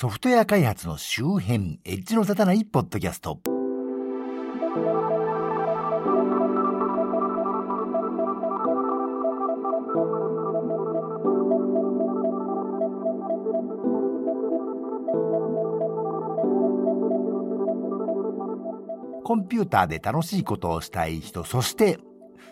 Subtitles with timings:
[0.00, 3.38] ソフトウェア開発の周辺、エッジの立たないポッドキャスト。
[19.22, 21.98] コンピューターで楽しいことをしたい人、そして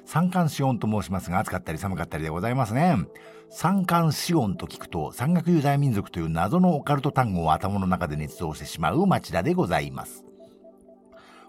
[0.08, 2.96] 三寒四温と申しますが、暑かったり寒かったりでございますね。
[3.50, 10.24] 三寒四温と聞くと、山岳ユダヤ民族という謎のオカルト単語を頭の中で捏造してしまう町田でございます。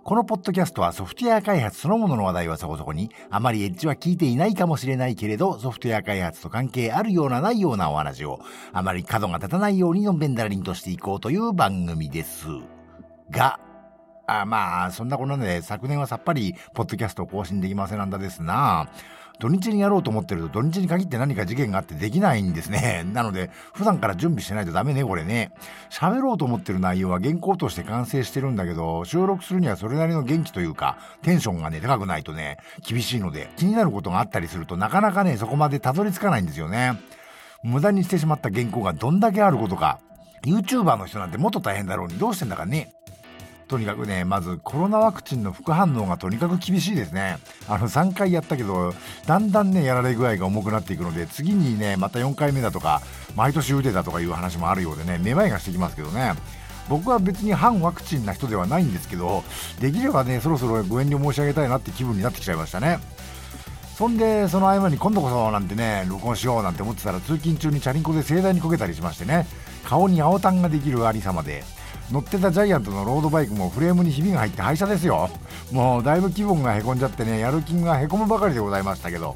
[0.04, 8.42] このポッドキャストはソフトウェア開発そのものの話題はそこそこに、あまりエッジは聞いていないかもしれないけれど、ソフトウェア開発と関係あるようなないようなお話を、
[8.74, 12.48] あまり角が立たないようにのんべんだらりんとしていこうという番組です。
[13.32, 13.58] が、
[14.30, 18.90] あまあ、そんなことで、昨年はさっぱり、ポッドキャストを更新できませんなんだですな。
[19.40, 23.06] 土日にやろうと思ってると、土日に限って何か事件があってできないんですね。
[23.14, 25.52] なので、普段から準備しないとダメね、これね。
[25.90, 37.00] 喋ろうと思ってる内容は原稿として完成してるんだけど、収録するにはそれなりの元気というか、テンションがね、高くないとね、厳しいので、気になることがあったりするとなかなかね、そこまでたどり着かないんですよね。
[37.64, 40.00] 無駄にしてしまった原稿がどんだけあることか。
[40.46, 42.92] YouTuber の人なんてもっと大変だろうにどうしてんだかね。
[43.70, 47.38] とにかくね、まずコロナワクチンの副反応がとにかく厳しいですね。
[47.68, 48.96] あの3回やったけど、
[49.28, 53.02] だんだんね、やられ具合が重くなっていくので、次にね、また4回目だとか、
[53.36, 56.34] 毎年打てたとかいう話もあるようでね、めまいがしてきますけどね。
[56.90, 59.44] 僕は別に反ワクチンな人ではないんですけど、
[59.80, 62.98] できればね、そろそろご遠慮申し上げたいなって気分になってきちゃいましたね。
[63.96, 69.46] そんで、その合間に今度こそなんてね、録音しようなんて思ってたら通勤中にチャリンコで盛大にこけたりしましてね、
[69.86, 71.64] 顔に青タンができるありさまで、
[72.12, 75.30] 乗ってたジャイアントのロードバイクもフレームにひびが入って廃車ですよ。
[75.72, 79.36] もうだいぶ気分がへこんじゃってねやる気がへこむばかりでございましたけど。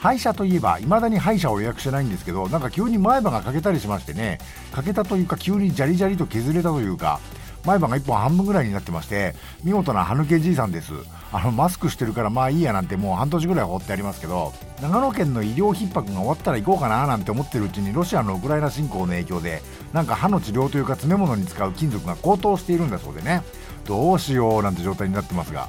[0.00, 4.38] 廃車といえば未だに歯医者を予約してないんですけどなんか急に前歯が欠けたりしましてね。
[4.72, 7.20] 欠けたというか急にジャリジャリと削れたというか
[7.66, 10.92] 前歯が1本半分ぐらいになってまして見事な歯抜けじいさんです。
[11.32, 19.62] あのマスクしてるからまあいいやなんてもう半年ぐらい放ってありますけど長野県の医療逼迫が終わったら行こうかななんて思ってるうちにロシアのウクライナ侵攻の影響で
[19.92, 23.42] なんか歯の治療というか詰め物に使う金属が高騰しているんだそうでね。
[23.86, 25.68] どうしようなんて状態になってますが。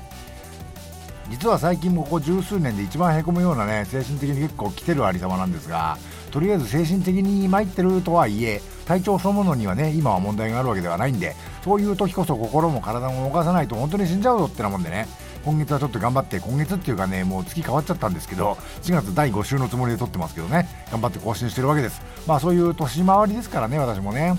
[1.29, 5.97] 実は最近もここ十数年で一番へこむようなね精神的に結構来てるありさまなんですが
[6.29, 15.07] とりあえず精神的に参ってるとはいえ体調そのものにはね今は問題があるわけではないんでそういう時こそ心も体も動かさないと本当に死んじゃうぞってなもんでね。
[15.43, 18.53] 今月はちょっと頑張って今月っていうかねもう月変わっちゃったんですけど
[18.83, 20.67] 4月第5週のつもりで撮ってますけどね。
[20.91, 22.01] 頑張って更新してるわけです。
[22.27, 24.35] まあそういう年回りですからね私もね。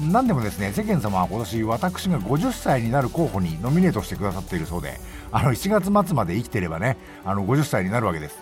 [0.00, 4.98] 何でもですね世間様は今年私が50歳になる候補にノミネートしてくださっているそうで
[5.30, 8.38] あの7月末まで生きてればねあの50歳になるわけです。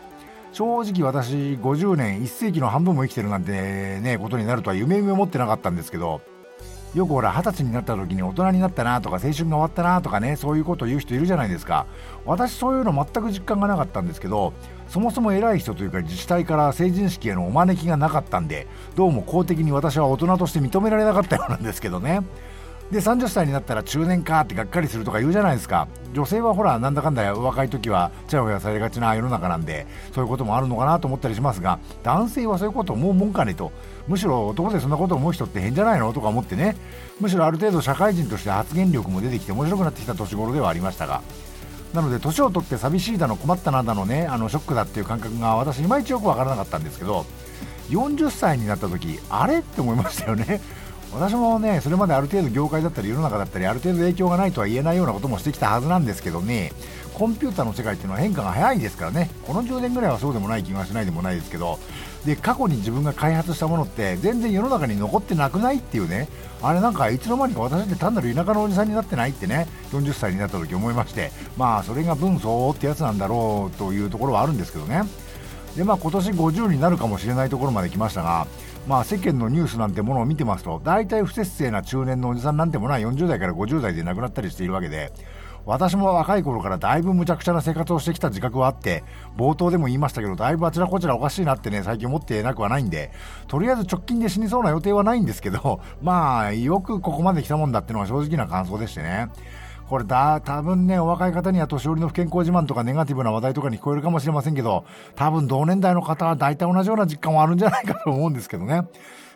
[0.52, 6.22] 正直私50年1世紀の半分も生きてるなんてねことになるとは夢夢思ってなかったんですけど
[6.94, 11.86] よくほら二十歳になった時に大人になったなとか青春が終わったなとかねそういうことを言う人いるじゃないですか。
[12.24, 14.52] 私そういうの全く実感がなかったんですけど
[14.88, 22.22] そもそも偉い人というか自治体から成人式へのお招きがなかったんでどうも公的に私は大人として認められなかったようなんですけどね。
[22.90, 25.86] で30歳になったら中年かってがっかりするとか言うじゃないですか。
[26.12, 33.70] 女性はほらなんだかんだ若い時はちやほやされがちな世の中なんでそういうこともあるのかなと思ったりしますが男性はそういうこと思うもんかねと。
[34.08, 36.76] むしろ男でそんなこと思う人って変じゃないのとか思ってね。
[37.20, 41.22] むしろある程度社会人として発言力も出てきて面白くなってきた年頃ではありましたが。
[41.94, 47.24] なので年を取って寂しいだの困ったなだのねあのショックだっていう感覚が私いまいちよく分からなかったんですけど
[47.88, 49.58] 40歳になった時あれ？
[49.58, 50.60] って思いましたよね。
[51.12, 56.72] 私もねそれまである程度業界だったり世の中だったりある程度影響がないとは言えないようなこともしてきたはずなんですけどね
[57.20, 59.28] コンピューターの世界っていうのは変化が早いですからね。
[59.46, 61.78] この10年ぐらいはそうでもない気がしないでもないですけど。
[62.24, 66.28] で過去に自分が開発したものって全然世の中に残ってなくないっていうね。
[66.62, 69.66] あれなんかいつの間にか私って単なる田舎のおじさんになってないってね。
[69.92, 71.30] 40歳になった時思いまして。
[71.58, 75.02] まあそれが分相応ってやつなんだろうというところはあるんですけどね。
[75.76, 78.46] でまあ今年50になるかもしれないところまで来ましたが
[78.86, 85.12] まあ世間のニュースなんてものを見てますと大体不節制な中年のおじさんなんてものは40代から50代で亡くなったりしているわけで
[85.66, 89.04] 私も若い頃からだいぶ無茶苦茶な生活をしてきた自覚はあって
[89.36, 93.12] 冒頭でも言いましたけどだいぶあちらこちらおかしいなってね最近思ってなくはないんで
[93.46, 99.28] とりあえず直近で死にそうな予定はないんですけどまあよくここまで来たもんだってのが正直な感想でしてね。
[99.90, 104.84] これだ、多分ね、お若い方には年寄りの不健康自慢とかネガティブな話題とかに聞こえるかもしれませんけど、
[105.16, 108.84] 多分同年代の方は大体同じような実感はあるんじゃないかと思うんですけどね。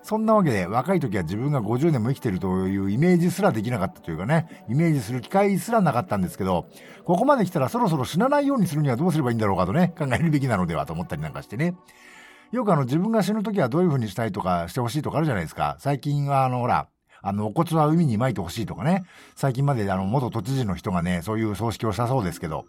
[0.04, 6.66] そんなわけで、若い時は自分が50年も生きてるというイメージすらできなかったというかね、イメージする機会すらなかったんですけど、
[7.04, 11.74] ここまで来たらそろそろ死なないようにするにはどうすればいいんだろうかとね、考えるべきなのではと思ったりなんかしてね。
[12.52, 15.74] よくあの自分が死ぬ時はどういう風にしたいとかしてほしいとかあるじゃないですか。
[15.80, 16.86] 最近はあのほら、
[17.26, 22.66] あの、お骨は海に撒いてほしいとかね、最近まであの、元都知事の人がね、そういう葬式をしたそうですけど、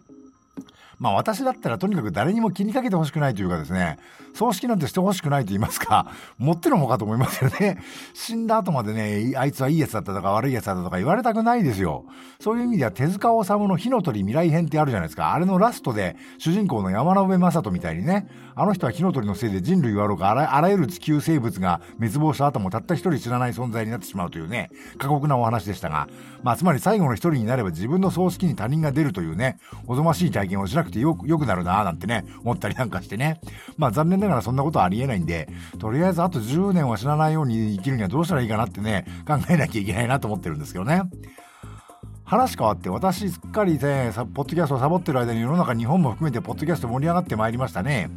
[0.98, 3.98] まあ私だったらとにかく誰にも気にかけてほしくないというかですね、
[4.34, 7.78] 葬式なんてしてほしくないと言いますか、 もってのほかと思いますよね。
[8.14, 12.04] 死んだ後までね、あいつはいいやつだったとか悪いやつだったとか言われたくないですよ。
[12.40, 15.34] そういう意味では手塚治虫の火の鳥未来編ってあるじゃないですか。
[15.34, 26.08] あれのラストで主人公の山野辺正人みたいにね、あの人は火の鳥のせいで人類はろうかあらあらゆる地球生物が滅亡した後もたった一人知らない存在になってしまうというね、過酷なお話でしたが、
[26.42, 33.40] まあつまり最後の一人になれば自分の葬式に他人が出るというね、おぞましい体験をしなくてよく、よくなるなぁなんてね、思ったりなんかしてね。
[33.76, 35.48] まあ残念ながらそんなことはありえないんで、
[35.78, 41.02] とりあえずあと10年は死なないように生きるにはどうしたらいいかなってね、考えなきゃいけないなと思ってるんですけどね。
[42.24, 48.10] 話変わって私すっかりね、ポッドキャストをサボってる間に世の中日本も含めてポッドキャスト盛り上がってまいりましたね。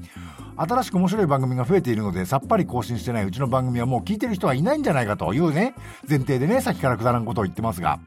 [0.57, 5.75] 新しく面白い番組が増えているのでさっぱり更新してないうちの番組はもう聞いてる人はいないんじゃないかというね、
[6.09, 7.99] 前提でね、さっきからくだらんことを言ってますが。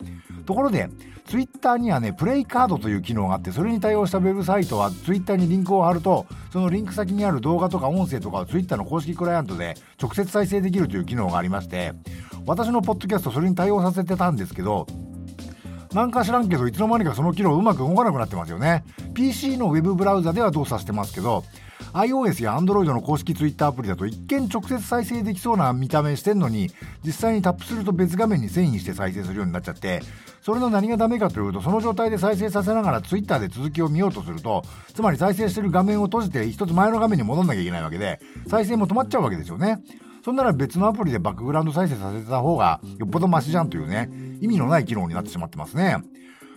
[0.45, 0.89] ところで、
[1.27, 11.93] ツイッターにはね、プレイカードという機能があって、それに対応したウェブサイトはツイッターにリンクを貼ると、そのリンク先にある動画とか音声とかをツイッターの公式クライアントで直接再生できるという機能がありまして、
[12.45, 14.87] 私のポッドキャストそれに対応させてたんですけど、
[15.95, 18.85] なんか知らんけど、いつの間にかその機能うまく動かなくなってますよね。
[19.15, 21.45] PC のウェブブラウザでは動作してますけど、
[21.93, 26.71] iOS や Android の公式 Twitter アプリだと一見直接再生できそうな見た目してんのに、
[27.05, 30.01] 実際にタップすると別画面に遷移して再生するようになっちゃって、
[30.41, 34.63] それの何がダメかというと、その状態で再生させながら Twitter で続きを見ようとすると、
[34.95, 38.19] つまり再生してる画面を閉じて一つ前の画面に戻んなきゃいけないわけで、
[38.49, 39.83] 再生も止まっちゃうわけですよね。
[40.25, 44.09] そんなら別のアプリでバックグラウンド再生させた方がよっぽどマシじゃんというね、
[44.43, 45.97] 意味のない機能になってしまってますね。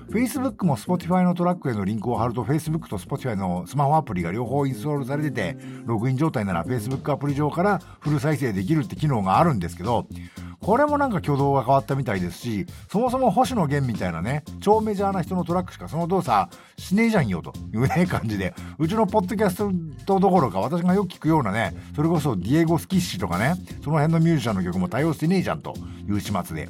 [0.09, 10.07] Facebook も Spotify のトラックへのリンクを貼ると Facebook と Spotify のスマホアプリが両方インストールされてて、ログイン状態なら Facebook アプリ上からフル再生できるって機能があるんですけど、
[10.61, 19.57] これもなんか挙動が変わったみたいですし、そもそも星野源みたいなね、超メジャーな人のトラックしかその動作しねえじゃんよというね、感じで、うちのポッドキャス
[20.05, 25.73] トどころか私がよく聞くようなね、それこそディエゴ・スキッシとかね、その辺のミュージシャンの曲も対応してねえじゃんと
[26.07, 26.69] いう始末で。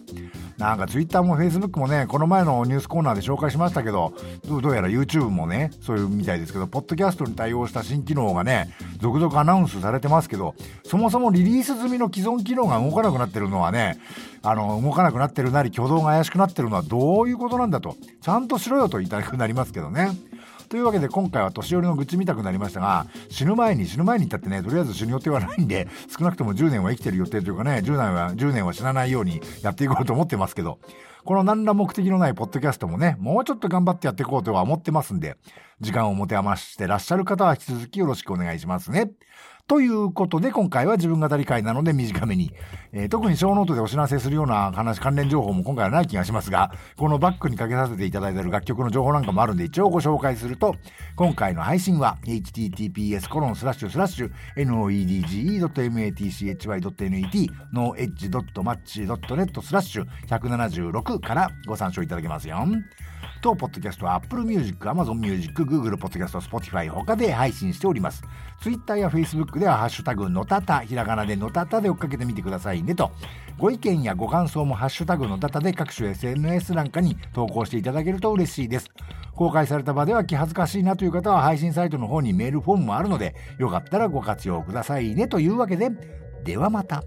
[0.57, 4.13] なんか Twitter も Facebook もね、この前のニュースコーナーで紹介しましたけど、
[4.47, 10.55] どうやら YouTube もね、そういうみたいですけど、ポッドキャストに対応した新機能がね、続々アナウンスされてますけど、
[10.85, 13.99] そもそもリリース済みの既存機能が動かなくなってるのはね、
[14.43, 20.09] あの、動かなくなってるなり、挙動が怪しくなってるのはどういうことなんだと、ちゃんとしろよと言いたくなりますけどね。
[20.69, 30.79] というわけで今回は年寄りの愚痴見たくなりましたが、死ぬ前に死ぬ前に言ったってね、とりあえず死ぬ予定はないんで、少なくとも10年は生きてる予定というかね、10年は、10年は死なないようにやっていこうと思ってますけど、
[31.25, 35.37] この何ら目的のないポッドキャストもね、もうちょっと頑張ってやっていこうとは思ってますんで、
[35.81, 39.11] 時間を持て余してらっしゃる方は引き続きよろしくお願いしますね。
[39.67, 42.53] ということで、今回は自分語り回なので短めに、
[42.91, 50.75] えー、特にショーノートでお知らせするような話、関連情報も今回はない気がしますが、このバックにかけさせていただいている楽曲の情報なんかもあるんで、一応ご紹介すると、
[51.15, 62.65] 今回の配信は、https コロンスラッシュスラッシュ noedge.matchy.net noedge.match.net スラッシュ176からご参照いただけますよ。
[63.41, 68.23] と、ポッドキャストは Apple Music、Amazon Music、Google Podcast、Spotify 他で配信しております。
[68.61, 73.11] Twitter や Facebook ではハッシュタグのたた、ひらがなでのたたで追っかけてみてくださいねと。
[73.59, 78.89] ご意見やご感想もハッシュタグのたたで各種 SNS 欄下に投稿していただけると嬉しいです。
[79.35, 85.91] 公開された場では気恥ずかしいなという方は配信サイトの方にメールフォームもあるので、よかったらご活用くださいねというわけで、
[86.43, 87.03] ではまた。